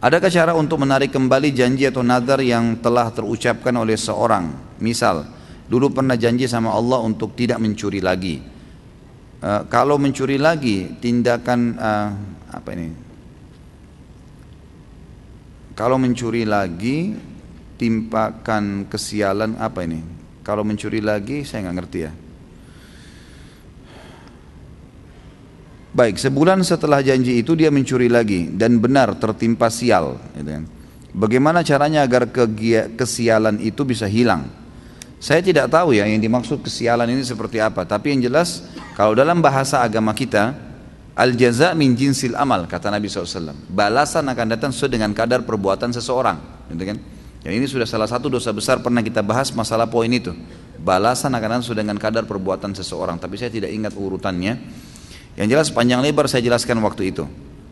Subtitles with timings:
[0.00, 4.48] Adakah cara untuk menarik kembali janji atau nadar yang telah terucapkan oleh seorang?
[4.80, 5.28] Misal,
[5.68, 8.40] dulu pernah janji sama Allah untuk tidak mencuri lagi.
[9.44, 12.16] Uh, kalau mencuri lagi, tindakan uh,
[12.48, 12.88] apa ini?
[15.76, 17.12] Kalau mencuri lagi,
[17.76, 20.00] timpakan kesialan apa ini?
[20.40, 22.12] Kalau mencuri lagi, saya nggak ngerti ya.
[25.90, 30.22] Baik, sebulan setelah janji itu dia mencuri lagi dan benar tertimpa sial.
[30.38, 30.64] Gitu kan.
[31.10, 32.30] Bagaimana caranya agar
[32.94, 34.46] kesialan itu bisa hilang?
[35.18, 37.82] Saya tidak tahu ya yang dimaksud kesialan ini seperti apa.
[37.82, 38.64] Tapi yang jelas
[38.94, 40.54] kalau dalam bahasa agama kita
[41.18, 43.52] al jaza min jinsil amal kata Nabi SAW.
[43.66, 46.70] Balasan akan datang sesuai dengan kadar perbuatan seseorang.
[46.70, 46.96] Gitu kan?
[47.42, 50.30] Dan ini sudah salah satu dosa besar pernah kita bahas masalah poin itu.
[50.80, 53.18] Balasan akan datang sesuai dengan kadar perbuatan seseorang.
[53.18, 54.54] Tapi saya tidak ingat urutannya.
[55.40, 57.24] Yang jelas panjang lebar saya jelaskan waktu itu.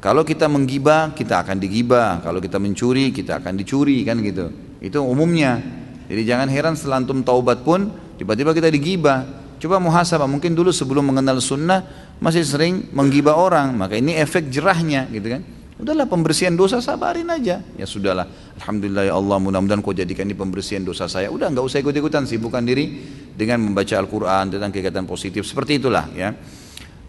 [0.00, 2.24] Kalau kita menggibah, kita akan digibah.
[2.24, 4.48] Kalau kita mencuri, kita akan dicuri kan gitu.
[4.80, 5.60] Itu umumnya.
[6.08, 9.28] Jadi jangan heran setelah antum taubat pun tiba-tiba kita digibah.
[9.60, 11.84] Coba muhasabah, mungkin dulu sebelum mengenal sunnah
[12.16, 13.76] masih sering menggibah orang.
[13.76, 15.44] Maka ini efek jerahnya gitu kan.
[15.80, 17.60] Udahlah pembersihan dosa sabarin aja.
[17.76, 18.24] Ya sudahlah.
[18.56, 21.28] Alhamdulillah ya Allah mudah-mudahan kau jadikan ini pembersihan dosa saya.
[21.28, 23.04] Udah nggak usah ikut-ikutan sibukkan diri
[23.36, 25.44] dengan membaca Al-Quran tentang kegiatan positif.
[25.44, 26.32] Seperti itulah ya.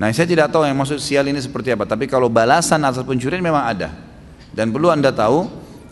[0.00, 3.44] Nah saya tidak tahu yang maksud sial ini seperti apa, tapi kalau balasan atas pencurian
[3.44, 3.92] memang ada.
[4.56, 5.44] Dan perlu anda tahu,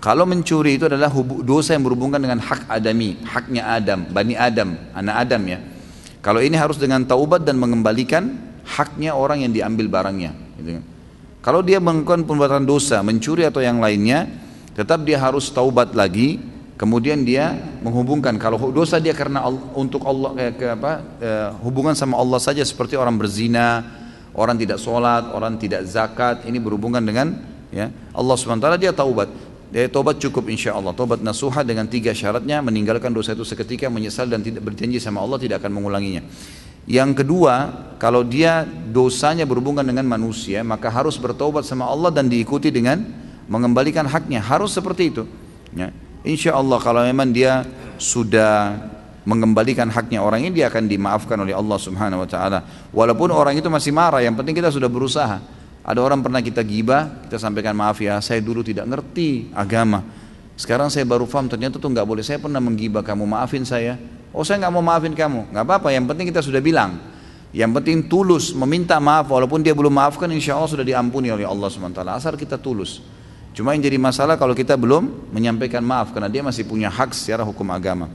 [0.00, 1.12] kalau mencuri itu adalah
[1.44, 5.58] dosa yang berhubungan dengan hak adami, haknya Adam, Bani Adam, anak Adam ya.
[6.24, 10.32] Kalau ini harus dengan taubat dan mengembalikan haknya orang yang diambil barangnya.
[10.56, 10.84] Gitu kan.
[11.44, 14.28] Kalau dia melakukan perbuatan dosa, mencuri atau yang lainnya,
[14.72, 16.40] tetap dia harus taubat lagi,
[16.80, 17.52] Kemudian dia
[17.84, 19.44] menghubungkan kalau dosa dia karena
[19.76, 23.84] untuk Allah ke, ke apa eh, hubungan sama Allah saja seperti orang berzina,
[24.32, 27.36] orang tidak sholat, orang tidak zakat, ini berhubungan dengan
[27.68, 29.28] ya Allah swt dia taubat.
[29.68, 30.96] Dia taubat cukup insya Allah.
[30.96, 35.36] Taubat nasuha dengan tiga syaratnya meninggalkan dosa itu seketika menyesal dan tidak berjanji sama Allah
[35.36, 36.24] tidak akan mengulanginya.
[36.88, 42.72] Yang kedua, kalau dia dosanya berhubungan dengan manusia, maka harus bertobat sama Allah dan diikuti
[42.72, 43.04] dengan
[43.52, 44.40] mengembalikan haknya.
[44.40, 45.22] Harus seperti itu.
[45.76, 45.94] Ya.
[46.20, 47.64] Insya Allah kalau memang dia
[47.96, 48.76] sudah
[49.24, 52.58] mengembalikan haknya orang ini dia akan dimaafkan oleh Allah Subhanahu wa taala.
[52.92, 55.40] Walaupun orang itu masih marah, yang penting kita sudah berusaha.
[55.80, 60.04] Ada orang pernah kita gibah, kita sampaikan maaf ya, saya dulu tidak ngerti agama.
[60.60, 62.20] Sekarang saya baru paham ternyata tuh nggak boleh.
[62.20, 63.96] Saya pernah menggibah kamu, maafin saya.
[64.28, 65.88] Oh saya nggak mau maafin kamu, nggak apa-apa.
[65.88, 67.00] Yang penting kita sudah bilang.
[67.50, 71.66] Yang penting tulus meminta maaf walaupun dia belum maafkan insya Allah sudah diampuni oleh Allah
[71.66, 73.02] SWT asal kita tulus
[73.50, 77.42] Cuma yang jadi masalah kalau kita belum menyampaikan maaf karena dia masih punya hak secara
[77.42, 78.06] hukum agama.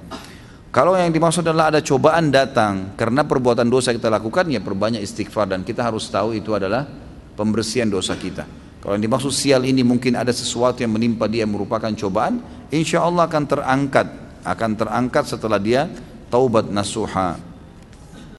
[0.72, 5.48] Kalau yang dimaksud adalah ada cobaan datang karena perbuatan dosa kita lakukan ya perbanyak istighfar
[5.48, 6.84] dan kita harus tahu itu adalah
[7.36, 8.44] pembersihan dosa kita.
[8.84, 13.24] Kalau yang dimaksud sial ini mungkin ada sesuatu yang menimpa dia merupakan cobaan, insya Allah
[13.26, 14.08] akan terangkat,
[14.44, 15.88] akan terangkat setelah dia
[16.28, 17.55] taubat nasuha.